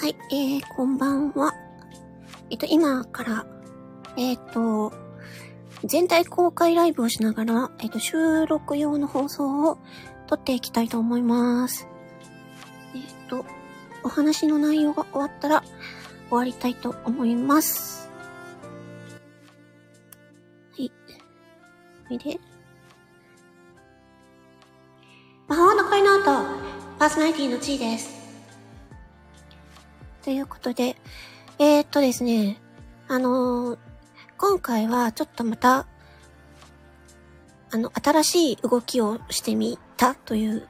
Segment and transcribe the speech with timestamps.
[0.00, 1.52] はい、えー、こんばんは。
[2.48, 3.46] えっと、今から、
[4.16, 4.94] えっと、
[5.84, 9.76] 全体公開ライブをしながら、えっと、収録用の放送を
[10.26, 11.86] 撮っていきたいと思います。
[12.94, 13.44] えっと、
[14.02, 15.62] お話の内容が終わったら
[16.30, 18.08] 終わりたいと思います。
[20.78, 20.90] はい。
[22.04, 22.40] それで、
[25.46, 26.24] 魔法の恋の音、
[26.98, 28.19] パーソナリティの地位です。
[30.22, 30.96] ということで、
[31.58, 32.58] えー、っとですね、
[33.08, 33.90] あのー
[34.40, 35.86] 今回はちょっとまた、
[37.70, 40.66] あの、新しい動きをしてみたという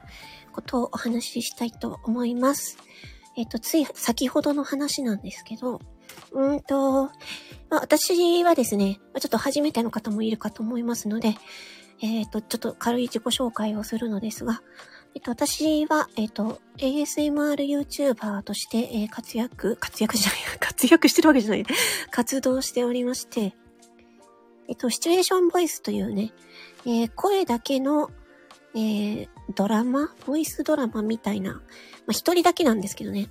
[0.51, 2.77] ことをお話ししたいと思います。
[3.37, 5.79] えっ、と、つい先ほどの話なんですけど、
[6.33, 11.35] うんと、まあ、私はですね、ちょっと初めての方もいるかと思いますので、
[12.01, 14.61] えっ、と、ちょっと軽い自己紹介をするのですが、
[15.13, 21.65] えっと、私は、えっと、ASMR YouTuber として、えー活躍、活躍じゃない、 活躍してるわけじゃない、
[22.09, 23.53] 活動しておりまして、
[24.69, 26.31] えっと、シチュエーションボイスというね、
[26.85, 28.09] えー声だけの、
[28.73, 31.61] えードラマボイスドラマみたいな、ま
[32.09, 33.29] あ、一人だけなんですけどね。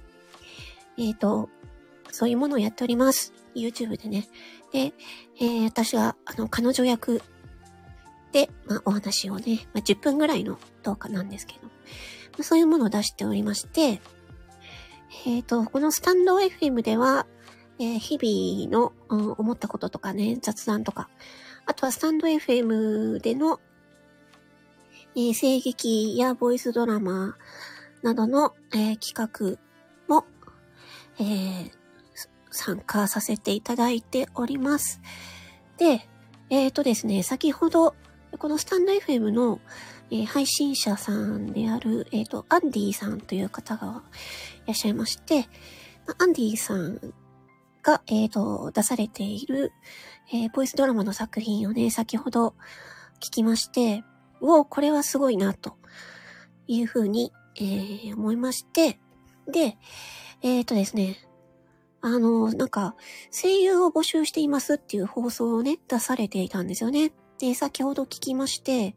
[0.98, 1.48] えっ、と、
[2.10, 3.32] そういうものをやっております。
[3.54, 4.28] YouTube でね。
[4.70, 4.92] で、
[5.40, 7.22] えー私は、あの、彼女役
[8.32, 11.70] で、まあ、お話をね、まあ、10分ぐらいの動画なんですけど、ま
[12.40, 14.00] あそういうものを出しておりまして、
[15.26, 17.26] えっ、と、このスタンド FM では、
[17.78, 21.08] えー日々の、うん思ったこととかね、雑談とか、
[21.66, 23.60] あとはスタンド FM での、
[25.16, 27.36] えー声劇やボイスドラマ
[28.02, 29.58] などの、えー企画
[30.08, 30.24] も、
[31.18, 31.80] えー
[32.52, 35.00] 参加させていただいております。
[35.76, 36.08] で、
[36.50, 37.94] えっ、とですね、先ほど、
[38.38, 39.60] このスタンド FM の、
[40.10, 44.02] えー配信者さんである、えっ、と、アンディさんという方が
[44.64, 45.48] いらっしゃいまして、
[46.18, 47.00] アンディさん
[47.82, 49.72] が、えっ、と、出されている、
[50.32, 52.54] えボイスドラマの作品をね、先ほど
[53.20, 54.04] 聞きまして、
[54.40, 55.76] お、これはすごいな、と
[56.66, 58.98] いうふうに、え思いまして、
[59.48, 59.76] で、
[60.42, 61.16] えっ、とですね、
[62.00, 62.96] あの、なんか、
[63.30, 67.12] 声優を募集していますっていう放送をね、出されていたんですよね。
[67.40, 68.94] で、先ほど聞きまして、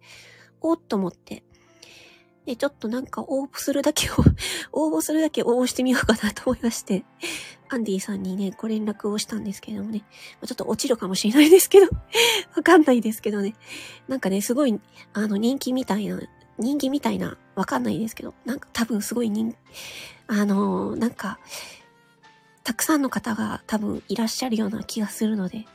[0.60, 1.44] おっと思って、
[2.46, 4.16] で、ちょっとなんか応募するだけを、
[4.74, 7.06] 応募するだけ応募してみようかなと思いまして、
[7.70, 10.04] アンディさんにね、ご連絡をしたんですけれどもね、
[10.46, 11.88] ちょっと落ちるかもしれないですけど、
[12.56, 13.56] わかんないですけどね。
[14.10, 14.78] なんかね、すごい、
[15.14, 16.20] あの、人気みたいな、
[16.58, 19.56] 人気みたいな、わかんないですけど、なんか多分すごい人、
[20.28, 21.40] あのーなんか、
[22.66, 25.66] たくさんの方が多分いらっしゃるような気がするので、ちょ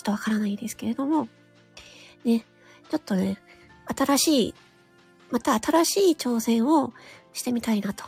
[0.00, 1.28] っとわからないですけれども、
[2.24, 2.44] ね、
[2.90, 3.38] ちょっとね、
[3.96, 4.54] 新しい、
[5.30, 6.92] また新しい挑戦を
[7.32, 8.04] してみたいなと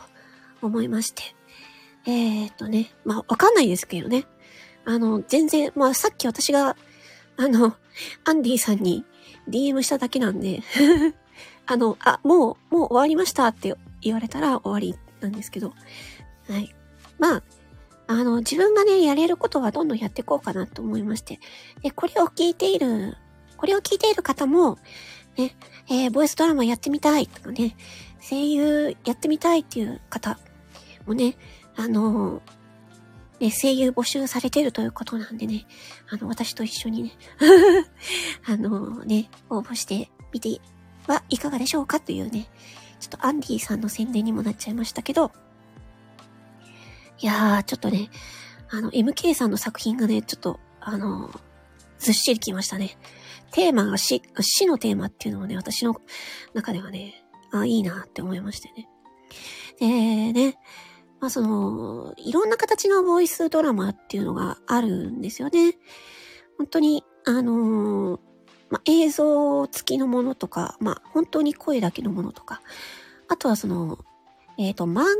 [0.61, 1.23] 思いまして。
[2.05, 4.25] えー、っとね、まあ、わかんないですけどね。
[4.85, 6.75] あの、全然、まあ、さっき私が、
[7.37, 7.75] あの、
[8.25, 9.05] アンディさんに
[9.49, 10.61] DM しただけなんで、
[11.67, 15.73] あの、あ、もう、もう終わりましたって言われたら終わりなんですけど、
[16.49, 16.73] はい。
[17.19, 17.43] まあ、
[18.07, 21.39] あの、自分がね、やれることはどんどんやっていこうかなと思いまして。
[21.81, 23.15] で、これを聞いている、
[23.61, 24.79] これを聞いている方も、
[25.37, 25.55] ね、
[25.87, 27.75] えーボイスドラマやってみたいとかね、
[28.19, 30.39] 声優やってみたいっていう方
[31.05, 31.37] もね、
[31.75, 32.41] あの
[33.39, 35.67] ね、声優募集されてるということなんでね、
[36.09, 37.11] あの、私と一緒にね、
[38.49, 40.59] あのね、応募してみて
[41.05, 42.49] はいかがでしょうかというね、
[42.99, 45.31] ちょっとアンディさんの宣伝にもなっちゃいましたけど、
[47.19, 48.09] いやー、ちょっとね、
[48.71, 51.29] あの、MK さんの作品がね、ちょっと、あの、
[52.01, 52.97] ずっしりきましたね。
[53.51, 56.01] テーマが死、死のテーマっていうのもね、私の
[56.53, 58.89] 中ではね、あ、いいなって思いましてね。
[59.79, 60.57] で、ね、
[61.19, 65.77] まあその、いろんな形のボイスドラマっていうのがあるんですよね。
[66.57, 68.19] 本当に、あのー
[68.71, 72.61] まあ映像付きのものとか、まあ本当に声だけのものとか、
[73.27, 73.99] あとはその、
[74.57, 75.11] えっ、と、漫画？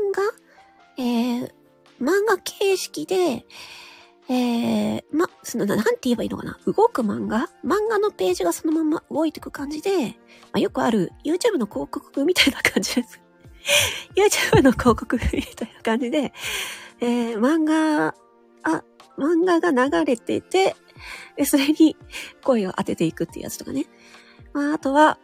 [0.98, 1.52] えー、
[2.00, 3.44] 漫画形式で、
[4.28, 6.58] えー、ま、その、なんて言えばいいのかな？
[6.66, 7.48] 動く漫画？
[7.64, 10.12] 漫画のページがそのまま動いていく感じで、ま
[10.54, 13.20] あ、よくある YouTube の広告みたいな感じです。
[14.14, 16.32] YouTube の広告みたいな感じで、
[17.00, 18.14] えー、漫画、
[18.62, 18.84] あ、
[19.18, 20.76] 漫画が流れてて、
[21.44, 21.96] それに
[22.44, 23.86] 声を当てていくっていうやつとかね。
[24.52, 25.18] まあ、あとは、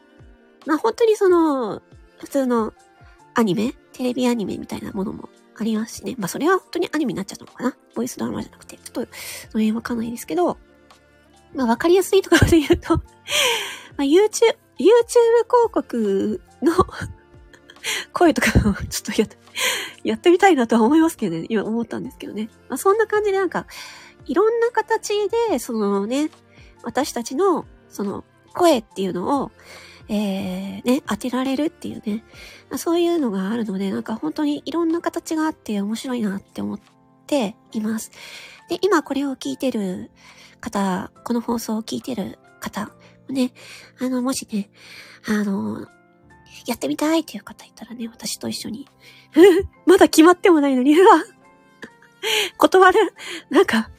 [0.66, 1.82] まあ、本当にその、
[2.18, 2.74] 普通の
[3.34, 3.74] アニメ？
[3.92, 5.28] テレビアニメみたいなものも
[5.58, 6.14] ありますしね。
[6.18, 8.76] まあ、それは本当にアニメになっちゃったのかなボイスドラマじゃなくて。
[8.76, 9.12] ちょっと、
[9.50, 10.58] その辺わかんないですけど、
[11.54, 13.02] まあ、わかりやすいところで言うと、 ま
[13.98, 14.28] あ、YouTube、YouTube
[14.78, 16.72] 広告の
[18.12, 19.28] 声とかをちょっとやっ
[20.04, 22.48] やってみたいなとは思いますけどね、今思ったんですけどね。
[22.68, 23.66] まあ、そんな感じでなんか、
[24.26, 25.12] いろんな形
[25.50, 26.30] で、そのね、
[26.82, 28.24] 私たちの、その、
[28.54, 29.50] 声っていうのを、
[30.08, 32.24] えー、ね、当てられるっていうね、
[32.76, 36.80] そういうのがあるので、なんか本当にいろんな形があって面白いなって思っ
[37.26, 38.10] ています。
[38.68, 40.10] で、今これを聞いてる
[40.60, 42.90] 方、この放送を聞いてる方、
[43.28, 43.52] ね、
[44.00, 44.70] あの、もしね、
[45.26, 45.86] あの、
[46.66, 48.88] やってみたいっていう方いたらね、私と一緒に。
[49.86, 51.24] まだ決まってもないのに、う わ
[52.56, 53.14] 断る。
[53.50, 53.90] なんか、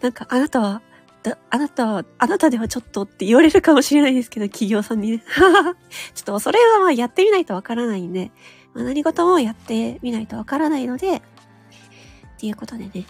[0.00, 0.82] なんかあなたは
[1.24, 5.24] だ、あなたは、あなたではちょっとって言われるかもしれないですけど、企業さんにね。
[6.14, 8.30] ちょっとそれはまあやってみないとわからないんで、
[8.74, 11.20] まあ、何事もやってみないとわからないので、っ
[12.38, 13.06] ていうことでね、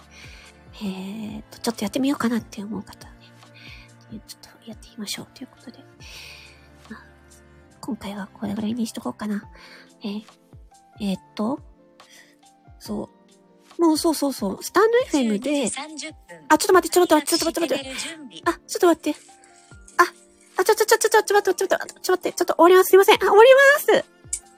[0.81, 5.79] えー、と、ちょっとやってみようかなって思う方はね、ちょっとやってみましょうということで、
[6.89, 7.03] まあ、
[7.81, 9.43] 今回はこれぐらいにしとこうかな。
[10.03, 10.23] えー、
[11.01, 11.59] えー、っと、
[12.79, 13.14] そう、
[13.77, 14.63] もうそうそうそう。
[14.63, 15.69] スタンド FM で、
[16.49, 18.49] あ、ちょっと待って、ちょっと待って、ちょっと待って、ちょっと待って。
[18.49, 19.19] あ、ちょっと待って。
[19.97, 20.03] あ、
[20.57, 22.89] あ、ちょ、ちょ、ちょ、ちょ、ちょ、ちょ、待って、ちょっと、ちょっと待って、ちょっと終わります。
[22.89, 23.15] すいません。
[23.15, 23.49] あ、終わり
[23.99, 24.14] ます。